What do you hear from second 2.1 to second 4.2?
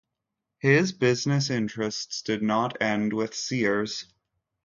did not end with Sears.